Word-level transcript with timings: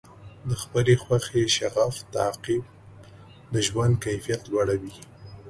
د 0.49 0.51
خپلې 0.61 0.95
خوښې 1.03 1.43
شغف 1.57 1.95
تعقیب 2.15 2.63
د 3.53 3.55
ژوند 3.67 3.93
کیفیت 4.05 4.41
لوړوي. 4.51 4.93